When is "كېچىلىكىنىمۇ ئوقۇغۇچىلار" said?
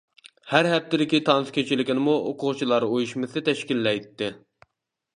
1.59-2.89